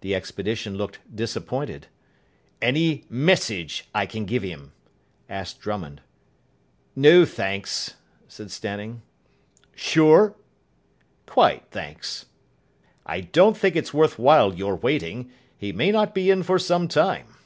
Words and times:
The 0.00 0.12
expedition 0.16 0.76
looked 0.76 0.98
disappointed. 1.14 1.86
"Any 2.60 3.04
message 3.08 3.86
I 3.94 4.06
can 4.06 4.24
give 4.24 4.42
him?" 4.42 4.72
asked 5.30 5.60
Drummond. 5.60 6.00
"No, 6.96 7.24
thanks," 7.24 7.94
said 8.26 8.50
Stanning. 8.50 9.02
"Sure?" 9.76 10.34
"Quite, 11.26 11.62
thanks." 11.70 12.26
"I 13.06 13.20
don't 13.20 13.56
think 13.56 13.76
it's 13.76 13.94
worth 13.94 14.18
while 14.18 14.52
your 14.52 14.74
waiting. 14.74 15.30
He 15.56 15.70
may 15.70 15.92
not 15.92 16.12
be 16.12 16.28
in 16.28 16.42
for 16.42 16.58
some 16.58 16.88
time." 16.88 17.36